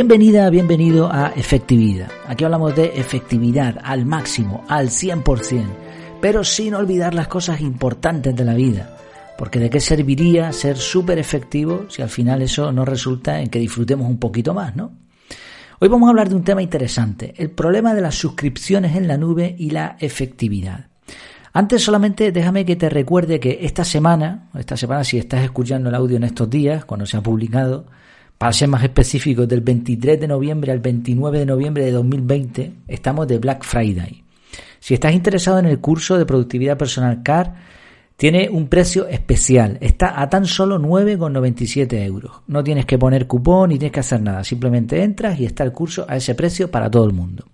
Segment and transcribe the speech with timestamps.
[0.00, 2.10] Bienvenida, bienvenido a Efectividad.
[2.26, 5.66] Aquí hablamos de efectividad al máximo, al 100%,
[6.22, 8.96] pero sin olvidar las cosas importantes de la vida.
[9.36, 13.58] Porque de qué serviría ser súper efectivo si al final eso no resulta en que
[13.58, 14.92] disfrutemos un poquito más, ¿no?
[15.80, 19.18] Hoy vamos a hablar de un tema interesante, el problema de las suscripciones en la
[19.18, 20.86] nube y la efectividad.
[21.52, 25.94] Antes solamente déjame que te recuerde que esta semana, esta semana si estás escuchando el
[25.94, 27.84] audio en estos días, cuando se ha publicado,
[28.40, 33.28] para ser más específicos, del 23 de noviembre al 29 de noviembre de 2020 estamos
[33.28, 34.24] de Black Friday.
[34.78, 37.54] Si estás interesado en el curso de productividad personal CAR,
[38.16, 39.76] tiene un precio especial.
[39.82, 42.32] Está a tan solo 9,97 euros.
[42.46, 44.42] No tienes que poner cupón ni tienes que hacer nada.
[44.42, 47.44] Simplemente entras y está el curso a ese precio para todo el mundo.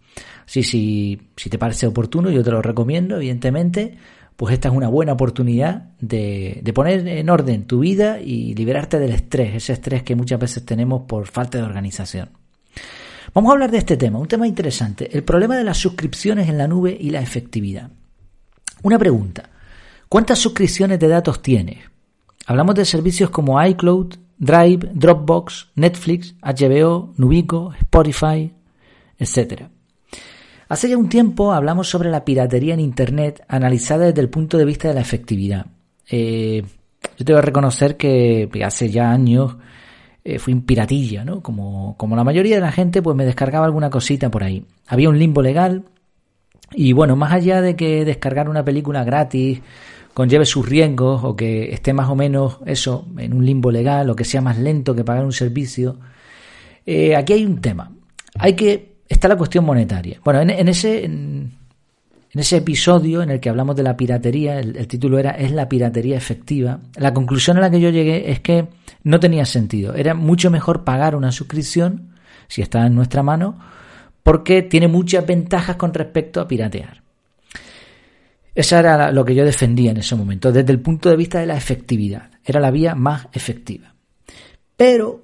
[0.44, 3.96] Sí, sí, si te parece oportuno, yo te lo recomiendo, evidentemente
[4.37, 9.12] pues esta es una buena oportunidad de, poner en orden tu vida y liberarte del
[9.12, 12.29] estrés, ese estrés que muchas veces tenemos por falta de organización.
[13.33, 16.59] Vamos a hablar de este tema, un tema interesante, el problema de las suscripciones en
[16.59, 17.91] la nube y la efectividad.
[18.83, 19.48] Una pregunta,
[20.09, 21.79] ¿cuántas suscripciones de datos tienes?
[22.47, 28.53] Hablamos de servicios como iCloud, Drive, Dropbox, Netflix, HBO, Nubico, Spotify,
[29.19, 29.70] etcétera.
[30.69, 34.64] Hace ya un tiempo hablamos sobre la piratería en Internet analizada desde el punto de
[34.64, 35.67] vista de la efectividad.
[36.11, 36.64] Eh,
[37.17, 39.56] yo tengo que reconocer que hace ya años
[40.28, 41.41] eh, fui un piratilla, ¿no?
[41.41, 44.67] Como, como la mayoría de la gente, pues me descargaba alguna cosita por ahí.
[44.89, 45.84] Había un limbo legal
[46.73, 49.61] y bueno, más allá de que descargar una película gratis
[50.14, 54.17] conlleve sus riesgos o que esté más o menos eso en un limbo legal o
[54.17, 55.97] que sea más lento que pagar un servicio,
[56.84, 57.92] eh, aquí hay un tema.
[58.36, 60.20] Hay que está la cuestión monetaria.
[60.24, 61.52] Bueno, en, ese, en,
[62.32, 66.16] ese episodio en el que hablamos de la piratería, el, título era ¿Es la piratería
[66.16, 66.80] efectiva?
[66.96, 68.66] La conclusión a la que yo llegué es que
[69.05, 69.95] no tenía sentido.
[69.95, 72.14] Era mucho mejor pagar una suscripción,
[72.48, 73.58] si está en nuestra mano,
[74.22, 77.02] porque tiene muchas ventajas con respecto a piratear.
[78.55, 81.46] Esa era lo que yo defendía en ese momento, desde el punto de vista de
[81.46, 82.30] la efectividad.
[82.42, 83.95] Era la vía más efectiva.
[84.77, 85.22] Pero,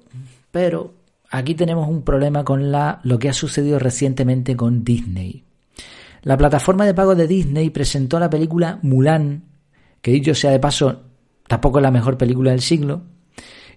[0.51, 0.93] pero,
[1.33, 5.43] aquí tenemos un problema con la, lo que ha sucedido recientemente con Disney.
[6.21, 9.43] La plataforma de pago de Disney presentó la película Mulan,
[10.03, 11.01] que dicho sea de paso,
[11.47, 13.01] tampoco es la mejor película del siglo.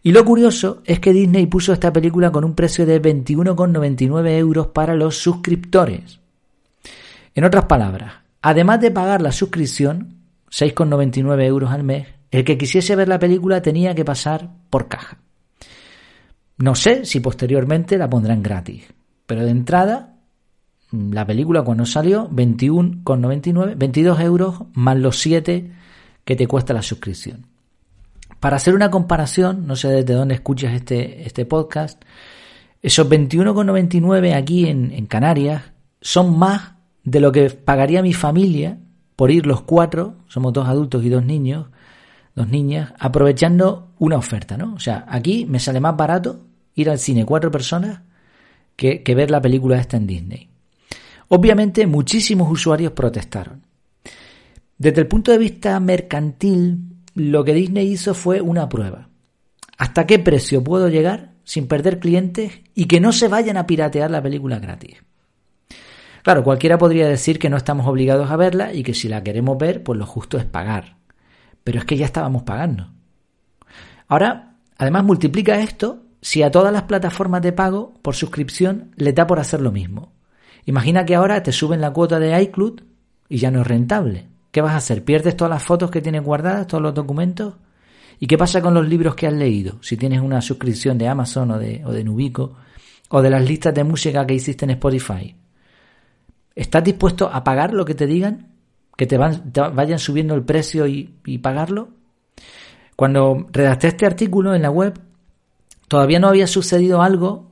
[0.03, 4.67] Y lo curioso es que Disney puso esta película con un precio de 21,99 euros
[4.67, 6.21] para los suscriptores.
[7.35, 10.19] En otras palabras, además de pagar la suscripción,
[10.51, 15.21] 6,99 euros al mes, el que quisiese ver la película tenía que pasar por caja.
[16.59, 18.85] No sé si posteriormente la pondrán gratis,
[19.27, 20.17] pero de entrada,
[20.91, 25.71] la película cuando salió, 21,99, 22 euros más los 7
[26.25, 27.47] que te cuesta la suscripción.
[28.41, 32.03] Para hacer una comparación, no sé desde dónde escuchas este, este podcast,
[32.81, 36.73] esos 21,99 aquí en, en Canarias son más
[37.05, 38.79] de lo que pagaría mi familia
[39.15, 41.67] por ir los cuatro, somos dos adultos y dos niños,
[42.35, 44.75] dos niñas, aprovechando una oferta, ¿no?
[44.75, 46.46] O sea, aquí me sale más barato
[46.77, 48.03] ir al cine cuatro personas
[48.77, 50.49] que, ver la película esta en Disney.
[51.29, 53.63] Obviamente muchísimos usuarios protestaron.
[54.79, 56.79] Desde el punto de vista mercantil,
[57.15, 59.09] lo que Disney hizo fue una prueba.
[59.79, 64.11] ¿Hasta qué precio puedo llegar sin perder clientes y que no se vayan a piratear
[64.11, 65.03] la película gratis?
[66.23, 69.57] Claro, cualquiera podría decir que no estamos obligados a verla y que si la queremos
[69.57, 70.97] ver, pues lo justo es pagar.
[71.65, 72.91] Pero es que ya estábamos pagando.
[74.09, 79.29] Ahora, además multiplica esto si a todas las plataformas de pago por suscripción le da
[79.29, 80.13] por hacer lo mismo.
[80.65, 82.81] Imagina que ahora te suben la cuota de iCloud
[83.29, 84.27] y ya no es rentable.
[84.51, 85.05] ¿Qué vas a hacer?
[85.05, 87.55] ¿Pierdes todas las fotos que tienes guardadas, todos los documentos?
[88.19, 89.79] ¿Y qué pasa con los libros que has leído?
[89.83, 92.57] Si tienes una suscripción de Amazon o de, o de Nubico
[93.09, 95.37] o de las listas de música que hiciste en Spotify.
[96.57, 98.49] ¿Estás dispuesto a pagar lo que te digan?
[98.97, 101.91] ¿Que te, van, vayan subiendo el precio y, y pagarlo?
[102.97, 105.06] Cuando redacté este artículo en la web,
[105.89, 107.47] todavía no había sucedido algo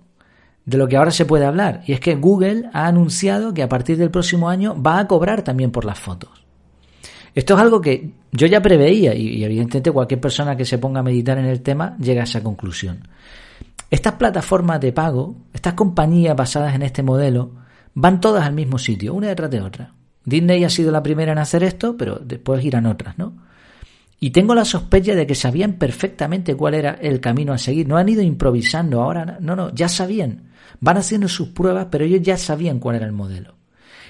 [0.65, 3.69] de lo que ahora se puede hablar, y es que Google ha anunciado que a
[3.69, 6.31] partir del próximo año va a cobrar también por las fotos.
[7.35, 11.03] Esto es algo que yo ya preveía y, evidentemente cualquier persona que se ponga a
[11.03, 13.09] meditar en el tema llega a esa conclusión.
[13.91, 17.51] Estas plataformas de pago, estas compañías basadas en este modelo,
[17.95, 19.93] van todas al mismo sitio, una detrás de otra.
[20.25, 23.35] Disney ha sido la primera en hacer esto, pero después irán otras, ¿no?
[24.21, 27.87] Y tengo la sospecha de que sabían perfectamente cuál era el camino a seguir.
[27.87, 30.51] No han ido improvisando ahora, no, no, ya sabían.
[30.81, 33.57] Van haciendo sus pruebas, pero ellos ya sabían cuál era el modelo.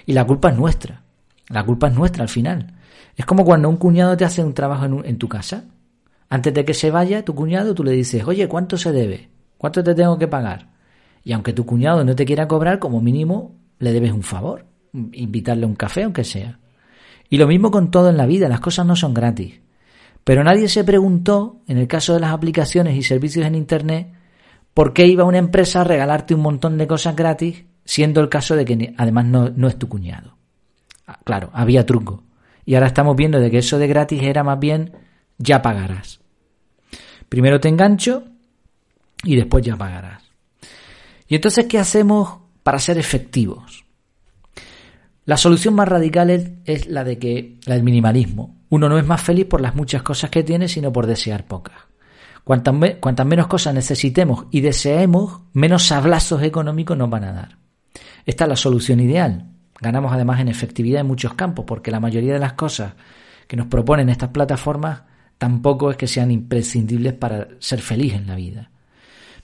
[0.07, 1.03] Y la culpa es nuestra.
[1.49, 2.75] La culpa es nuestra al final.
[3.17, 5.65] Es como cuando un cuñado te hace un trabajo en, tu casa.
[6.29, 9.31] Antes de que se vaya tu cuñado, tú le dices, oye, ¿cuánto se debe?
[9.57, 10.71] ¿Cuánto te tengo que pagar?
[11.23, 15.65] Y aunque tu cuñado no te quiera cobrar, como mínimo le debes un favor, invitarle
[15.65, 16.59] a un café aunque sea.
[17.29, 19.61] Y lo mismo con todo en la vida, las cosas no son gratis.
[20.25, 24.09] Pero nadie se preguntó, en el caso de las aplicaciones y servicios en Internet,
[24.73, 28.57] por qué iba una empresa a regalarte un montón de cosas gratis, siendo el caso
[28.57, 30.37] de que además no, es tu cuñado.
[31.07, 32.25] Ah, claro, había truco.
[32.65, 34.93] Y ahora estamos viendo de que eso de gratis era más bien
[35.37, 36.21] ya pagarás.
[37.29, 38.25] Primero te engancho
[39.23, 40.23] y después ya pagarás.
[41.29, 43.84] Y entonces, ¿qué hacemos para ser efectivos?
[45.27, 48.57] La solución más radical es, la de que la del minimalismo.
[48.69, 51.77] Uno no es más feliz por las muchas cosas que tiene, sino por desear pocas.
[52.45, 57.59] Cuantas, cuantas menos cosas necesitemos y deseemos, menos sablazos económicos nos van a dar.
[58.27, 59.51] Esta es la solución ideal.
[59.81, 62.93] Ganamos además en efectividad en muchos campos, porque la mayoría de las cosas
[63.47, 65.03] que nos proponen estas plataformas
[65.39, 68.71] tampoco es que sean imprescindibles para ser feliz en la vida.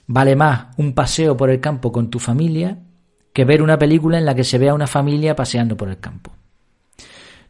[0.05, 2.77] Vale más un paseo por el campo con tu familia
[3.33, 6.31] que ver una película en la que se vea una familia paseando por el campo.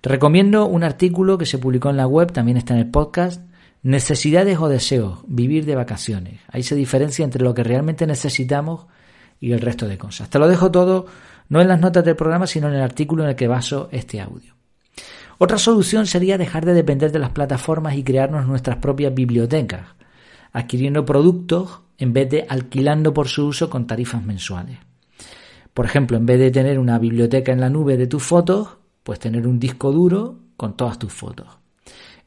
[0.01, 3.41] Te recomiendo un artículo que se publicó en la web, también está en el podcast,
[3.83, 6.39] Necesidades o deseos, vivir de vacaciones.
[6.49, 8.85] Ahí se diferencia entre lo que realmente necesitamos
[9.39, 10.29] y el resto de cosas.
[10.29, 11.07] Te lo dejo todo,
[11.49, 14.21] no en las notas del programa, sino en el artículo en el que baso este
[14.21, 14.53] audio.
[15.39, 19.87] Otra solución sería dejar de depender de las plataformas y crearnos nuestras propias bibliotecas,
[20.53, 24.77] adquiriendo productos en vez de alquilando por su uso con tarifas mensuales.
[25.73, 29.19] Por ejemplo, en vez de tener una biblioteca en la nube de tus fotos, pues
[29.19, 31.47] tener un disco duro con todas tus fotos.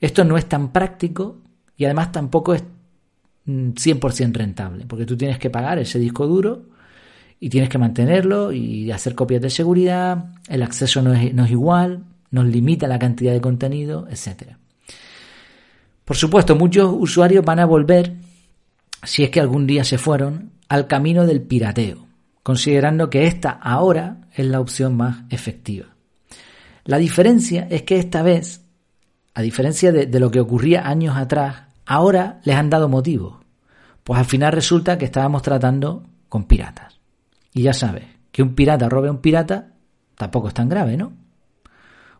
[0.00, 1.38] Esto no es tan práctico
[1.76, 2.64] y además tampoco es
[3.46, 6.62] 100% mm, rentable, porque tú tienes que pagar ese disco duro
[7.38, 11.50] y tienes que mantenerlo y hacer copias de seguridad, el acceso no es, no es
[11.50, 14.54] igual, nos limita la cantidad de contenido, etc.
[16.04, 18.14] Por supuesto, muchos usuarios van a volver,
[19.02, 22.04] si es que algún día se fueron, al camino del pirateo
[22.44, 25.86] considerando que esta ahora es la opción más efectiva.
[26.84, 28.60] La diferencia es que esta vez,
[29.32, 33.38] a diferencia de, lo que ocurría años atrás, ahora les han dado motivos.
[34.04, 37.00] Pues al final resulta que estábamos tratando con piratas.
[37.54, 39.72] Y ya sabes, que un pirata robe a un pirata
[40.14, 41.14] tampoco es tan grave, ¿no?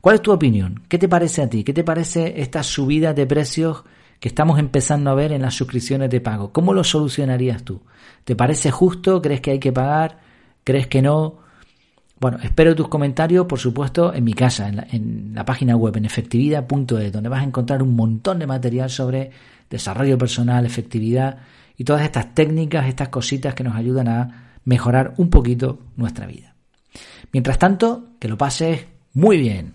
[0.01, 0.85] ¿Cuál es tu opinión?
[0.89, 1.65] ¿Qué te parece a ti?
[1.65, 3.85] ¿Qué te parece esta subida de precios
[4.21, 6.53] que estamos empezando a ver en las suscripciones de pago.
[6.53, 7.83] ¿Cómo lo solucionarías tú?
[8.25, 9.21] ¿Te parece justo?
[9.21, 10.21] ¿Crees que hay que pagar?
[10.65, 11.39] ¿Crees que no?
[12.19, 17.13] Bueno, espero tus comentarios, por supuesto, en mi casa, en la, página web, en efectividad.es,
[17.13, 19.31] donde vas a encontrar un montón de material sobre
[19.69, 21.39] desarrollo personal, efectividad
[21.77, 26.55] y todas estas técnicas, estas cositas que nos ayudan a mejorar un poquito nuestra vida.
[27.33, 29.75] Mientras tanto, que lo pases muy bien.